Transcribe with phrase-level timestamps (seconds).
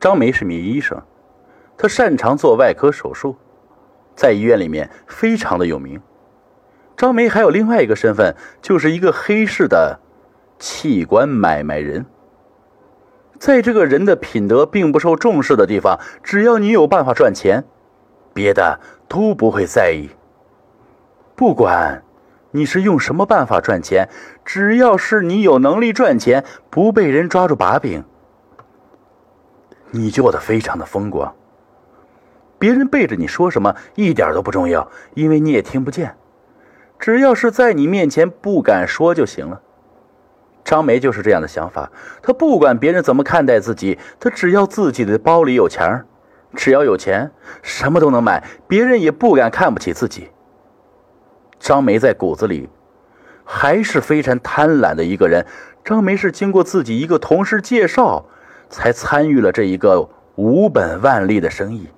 [0.00, 1.02] 张梅是名医生，
[1.76, 3.36] 她擅长做外科手术，
[4.14, 6.00] 在医院里面非常的有名。
[6.96, 10.00] 张梅还有另外一个身份，就是一个黑市的
[10.58, 12.06] 器官买卖人。
[13.38, 17.64] 在这个人的品德并不受重视的地方，只要你有办法赚钱，
[18.34, 20.10] 别的都不会在意。
[21.36, 22.02] 不管
[22.50, 24.08] 你是用什么办法赚钱，
[24.44, 28.02] 只要是你有能力赚钱，不被人抓住把柄，
[29.90, 31.34] 你就过得非常的风光。
[32.58, 36.16] 别人背着你说什么一点都不重要，因为你也听不见。
[36.98, 39.60] 只要是在你面前不敢说就行了。
[40.64, 46.04] 张梅就是这样的想法，她不管别人怎么看待自己，她只要自己的包里有钱
[46.54, 47.30] 只要有钱，
[47.62, 50.28] 什么都能买，别人也不敢看不起自己。
[51.58, 52.68] 张梅在骨子里
[53.44, 55.46] 还是非常贪婪的一个人。
[55.84, 58.26] 张梅是经过自己一个同事介绍，
[58.68, 61.88] 才参与了这一个无本万利的生意。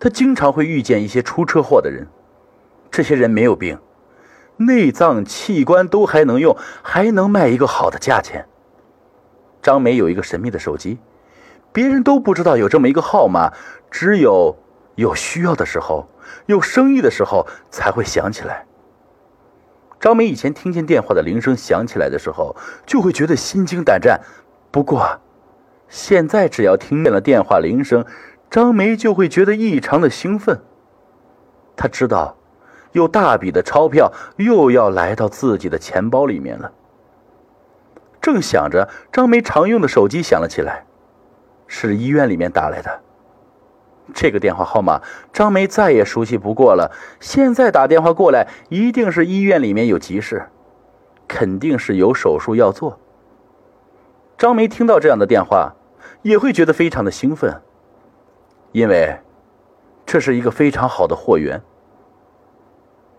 [0.00, 2.08] 他经常会遇见一些出车祸的人，
[2.90, 3.78] 这些人没有病。
[4.56, 8.46] 内脏器官都还能用，还能卖一个好的价钱。
[9.62, 10.98] 张梅有一个神秘的手机，
[11.72, 13.52] 别人都不知道有这么一个号码，
[13.90, 14.56] 只有
[14.96, 16.08] 有需要的时候、
[16.46, 18.66] 有生意的时候才会响起来。
[20.00, 24.20] 张梅以前听见电话的铃声响起来的时候，就会觉得心惊胆战。
[24.72, 25.20] 不过，
[25.92, 28.06] 现在只要听见了电话铃声，
[28.50, 30.62] 张梅就会觉得异常的兴奋。
[31.76, 32.38] 她知道。
[32.92, 36.72] 有大笔的钞票又要来到自己的钱包里面了。
[38.20, 40.84] 正想着，张梅常用的手机响了起来，
[41.66, 43.00] 是医院里面打来的。
[44.12, 45.00] 这个电话号码
[45.32, 46.92] 张梅再也熟悉不过了。
[47.18, 50.50] 现在打电话过来，一定是医院里面有急事，
[51.26, 53.00] 肯定是有手术要做。
[54.36, 55.72] 张梅听到这样的电话，
[56.22, 57.60] 也会觉得非常的兴奋，
[58.72, 59.18] 因为
[60.04, 61.62] 这是一个非常好的货源。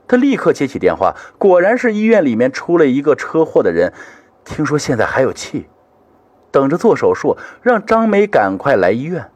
[0.07, 3.93] 他立刻接起电话，果然是医院里面出了一个车祸的人，
[4.43, 5.67] 听说现在还有气，
[6.51, 9.31] 等着做手术，让张梅赶快来医院。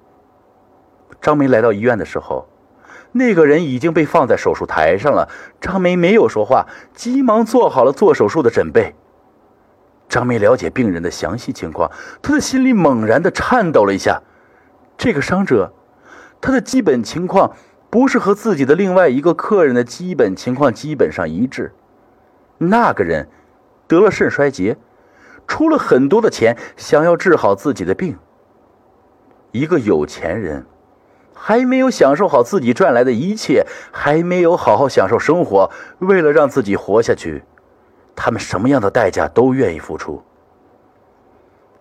[1.22, 2.48] 张梅来到医院的时候，
[3.14, 5.30] 那个人已经被放在手术台上了。
[5.60, 8.94] 张梅没有说话，急忙做好了做手术的准备。
[10.10, 11.92] 张梅了解病人的详细情况，
[12.22, 14.22] 她的心里猛然的颤抖了一下。
[14.98, 15.74] 这个伤者，
[16.42, 17.54] 他的基本情况。
[17.90, 21.74] 不是和自己的另外一个客人的基本情况基本上一致。
[22.58, 23.30] 那个人
[23.88, 24.78] 得了肾衰竭，
[25.48, 28.18] 出了很多的钱，想要治好自己的病。
[29.52, 30.66] 一个有钱人
[31.34, 37.46] 还没有享受好自己赚来的一切，还没有好好享受生活，为了让自己活下去，
[38.18, 40.22] 他们什么样的代价都愿意付出。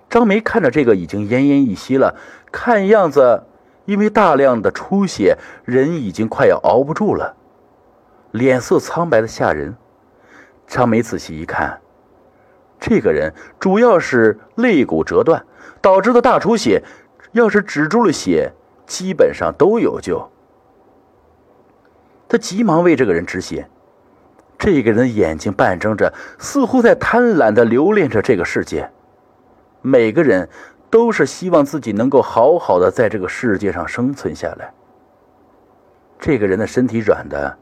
[0.09, 2.15] 张梅看着这个已经奄奄一息了，
[2.53, 3.43] 看样子。
[3.87, 7.37] 因为大量的出血，人已经快要熬不住了，
[8.33, 9.77] 脸色苍白的吓人。
[10.67, 11.81] 张梅仔细一看，
[12.81, 15.47] 这个人主要是肋骨折断
[15.81, 16.83] 导致的大出血，
[17.31, 18.51] 要是止住了血，
[18.89, 20.29] 基本上都有救。
[22.29, 23.69] 他急忙为这个人止血。
[24.59, 28.91] 这个人眼睛半睁着，似乎在贪婪的留恋着这个世界。
[29.83, 30.49] 每个人。
[30.89, 34.73] 都是希望自己能够好好的在这个世界上生存下来。
[36.19, 37.59] 这个人的身体软的，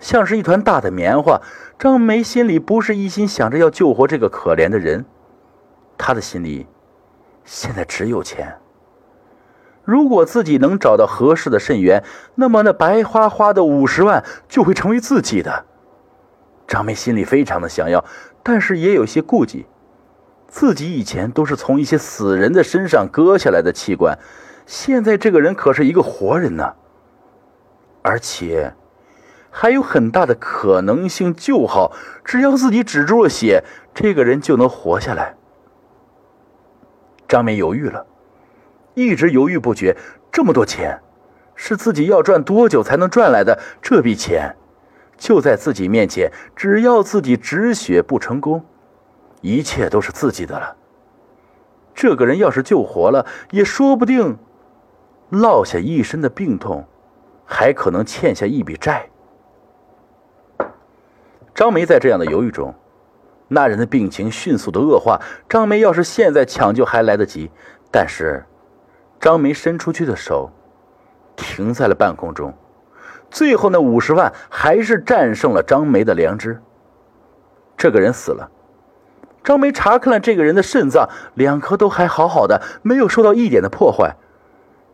[0.00, 1.40] 像是一团大的棉花。
[1.78, 5.04] 张梅心里不是一心想着要救活这个可怜的人，
[5.98, 6.66] 他的心里
[7.44, 8.56] 现在只有钱。
[9.84, 12.02] 如果自己能找到合适的肾源，
[12.34, 15.66] 那么那白花花的五十万就会成为自己的。
[16.66, 18.04] 张梅心里非常的想要，
[18.42, 19.66] 但是也有些顾忌。
[20.46, 24.18] 自己以前都是从一些死人的身上割下来的器官，
[24.66, 26.74] 现在这个人可是一个活人呢，
[28.02, 28.72] 而且
[29.50, 31.92] 还有很大的可能性就好。
[32.24, 35.34] 只要自己止住了血，这个人就能活下来。
[37.26, 38.06] 张梅犹豫了，
[38.94, 39.96] 一直犹豫不决。
[40.30, 41.00] 这么多钱，
[41.56, 43.60] 是自己要赚多久才能赚来的？
[43.82, 44.54] 这笔钱
[45.16, 48.64] 就在自己面前，只要自己止血不成功。
[49.40, 50.76] 一切都是自己的了。
[51.94, 54.38] 这个人要是救活了，也说不定
[55.28, 56.84] 落下一身的病痛，
[57.44, 59.08] 还可能欠下一笔债。
[61.54, 62.74] 张梅在这样的犹豫中，
[63.46, 65.20] 那人的病情迅速的恶化。
[65.48, 67.50] 张梅要是现在抢救还来得及，
[67.92, 68.44] 但是
[69.20, 70.50] 张梅伸出去的手
[71.36, 72.52] 停在了半空中，
[73.34, 76.62] 最后那五十万还是战胜了张梅的良知。
[77.76, 78.48] 这个人死了。
[79.42, 84.14] 张梅查看了这个人的肾脏，两颗都还好好的，没有受到一点的破坏。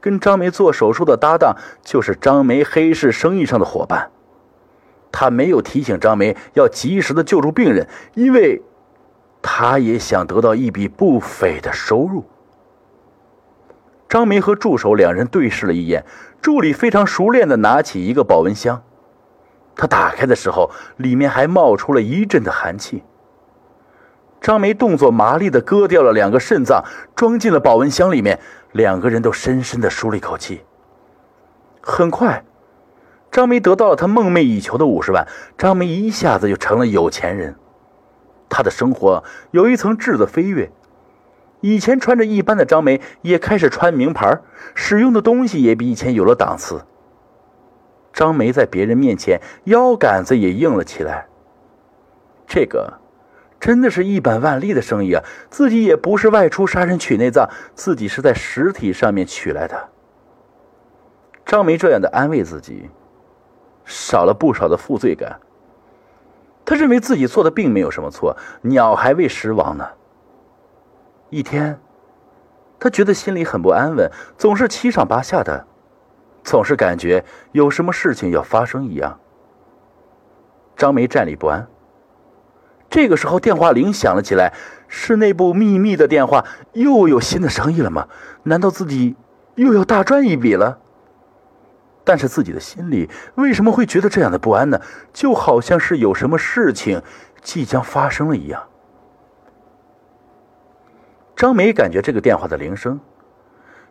[0.01, 4.11] 跟张梅做手术的搭档就是张梅黑市生意上的伙伴，
[5.13, 8.63] 他没有提醒张梅要及时的救助病人，因为
[9.43, 12.25] 他也想得到一笔不菲的收入。
[14.09, 16.05] 张梅和助手两人对视了一眼，
[16.41, 18.83] 助理非常熟练的拿起一个保温箱，
[19.77, 23.03] 他打开的时候，里面还冒出了一阵的寒气。
[24.41, 26.83] 张梅动作麻利的割掉了两个肾脏，
[27.15, 28.41] 装进了保温箱里面。
[28.73, 30.63] 两个人都深深的舒了一口气。
[31.83, 32.45] 很快，
[33.31, 35.27] 张梅得到了她梦寐以求的五十万。
[35.59, 37.57] 张梅一下子就成了有钱人，
[38.49, 40.71] 她的生活有一层质的飞跃。
[41.61, 44.41] 以前穿着一般的张梅也开始穿名牌，
[44.75, 46.85] 使用的东西也比以前有了档次。
[48.13, 51.27] 张梅在别人面前腰杆子也硬了起来。
[52.47, 52.95] 这个。
[53.61, 55.23] 真的是一本万利的生意啊！
[55.51, 59.91] 自己也不是外出杀人取内脏，自己是在实体上面取来的。
[61.45, 62.89] 张梅这样的安慰自己，
[63.85, 65.39] 少了不少的负罪感。
[66.65, 69.87] 他认为自己做的并没有什么错，鸟还未食亡呢。
[71.31, 71.81] 一天，
[72.79, 75.65] 他觉得心里很不安稳，总是七上八下的，
[76.43, 79.21] 总是感觉有什么事情要发生一样。
[80.77, 81.69] 张梅站立不安。
[82.89, 84.53] 这个时候，电话铃响了起来，
[84.89, 88.09] 是那部秘密的电话，又有新的生意了吗？
[88.43, 89.15] 难道自己
[89.55, 90.81] 又要大赚一笔了？
[92.03, 94.81] 但是自己的心里为什么会觉得这样的不安呢？
[95.13, 97.01] 就好像是有什么事情
[97.41, 98.70] 即将发生了一样。
[101.41, 103.01] 张梅感觉这个电话的铃声，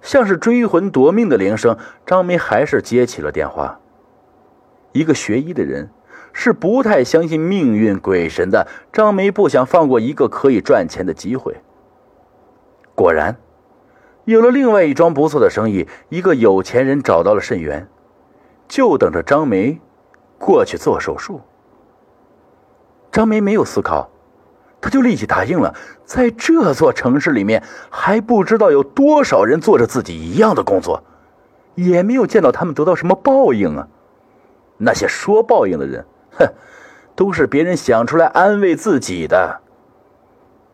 [0.04, 1.76] 像是追魂夺命的铃声。
[2.06, 3.80] 张梅还是接起了电话。
[4.92, 5.90] 一个学医的人。
[6.32, 11.58] 是不太相信命运鬼神的张梅不想放过一个可以赚钱的机会。
[12.94, 13.36] 果然，
[14.26, 17.88] 有了另外一桩不错的生意，一个有钱人找到了肾源，
[18.68, 19.82] 就等着张梅
[20.38, 21.42] 过去做手术。
[23.12, 24.12] 张梅没有思考，
[24.82, 25.74] 他就立即答应了。
[26.06, 31.04] 在这座城市里面，还不知道有多少人做着自己一样的工作，
[31.76, 33.88] 也没有见到他们得到什么报应啊！
[34.78, 36.06] 那些说报应的人。
[36.32, 36.48] 哼，
[37.16, 39.60] 都是别人想出来安慰自己的。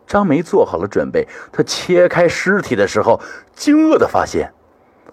[0.06, 3.20] 张梅做好了准备，她切开尸体的时候，
[3.52, 4.52] 惊愕的发现，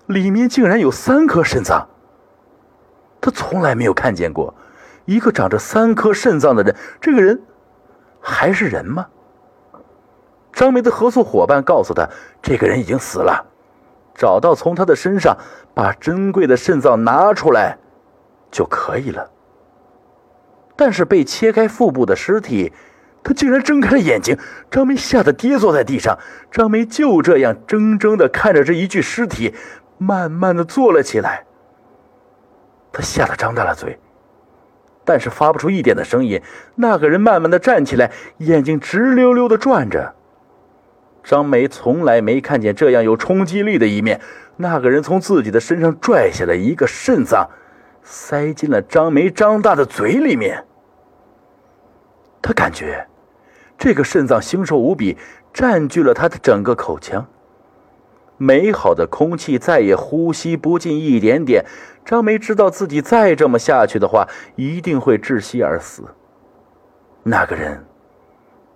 [0.06, 1.90] 里面竟然有三颗肾脏。
[3.20, 4.54] 她从来没有看见过
[5.06, 7.42] 一个长着三颗肾脏的人，这个人
[8.24, 9.06] 还是人吗？
[10.54, 12.08] 张梅的合作伙伴告诉她，
[12.42, 13.46] 这个人已经死了，
[14.16, 15.38] 找到从他的身上
[15.74, 17.78] 把珍贵的肾脏拿出来
[18.50, 19.30] 就可以了。
[20.76, 22.72] 但是被切开腹部的尸体，
[23.24, 24.38] 他竟然睁开了眼睛。
[24.72, 26.18] 张梅吓得跌坐在地上。
[26.52, 29.54] 张梅就这样怔怔的看着这一具尸体，
[29.98, 31.46] 慢慢的坐了起来。
[32.92, 34.00] 他吓得张大了嘴，
[35.06, 36.42] 但是发不出一点的声音。
[36.76, 40.14] 那个人慢慢的站起来，眼睛直溜溜的转着。
[41.24, 44.20] 张梅从来没看见这样有冲击力的一面。
[44.58, 47.50] 那个人从自己的身上拽下来一个肾脏。
[48.04, 50.66] 塞进了张梅张大的嘴里面。
[52.42, 53.08] 他感觉
[53.78, 55.18] 这个肾脏腥臭无比，
[55.54, 57.26] 占据了他的整个口腔。
[58.44, 61.66] 美好的空气再也呼吸不进一点点。
[62.06, 66.04] 张梅知道自己再这么下去的话，一定会窒息而死。
[67.24, 67.86] 那个人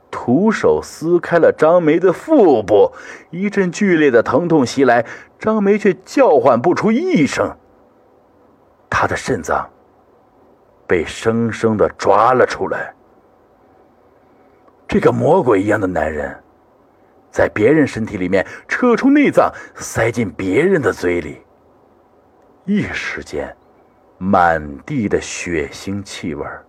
[0.10, 2.94] 徒手撕开了张梅的腹部，
[3.30, 5.06] 一阵剧烈的疼痛袭来，
[5.38, 7.54] 张梅却叫唤不出一声。
[8.90, 9.70] 他的肾脏
[10.88, 12.94] 被生生的抓了出来。
[14.88, 16.34] 这个魔鬼一样的男人，
[17.32, 21.42] 在别人身体里面扯出内脏，塞进别人的嘴里。
[22.66, 23.56] 一时间，
[24.18, 26.66] 满地的血腥气味儿。